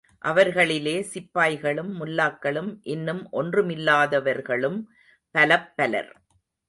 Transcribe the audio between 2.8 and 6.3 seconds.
இன்னும் ஒன்றுமில்லாதவர்களும் பலப்பலர்.